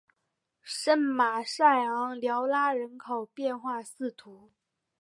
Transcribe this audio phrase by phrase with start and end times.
[0.63, 4.49] 圣马塞昂缪拉人口变化图示